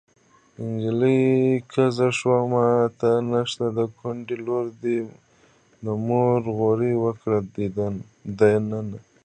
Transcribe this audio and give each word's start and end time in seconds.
نجلۍ 0.69 1.21
کږه 1.71 2.09
شوه 2.17 2.39
ماته 2.51 3.11
نشته 3.31 3.65
د 3.77 3.79
کونډې 3.97 4.37
لور 4.45 4.65
ده 4.81 4.97
مور 6.07 6.41
غوړي 6.57 6.93
ورکړې 7.03 7.67
دينه 8.39 8.79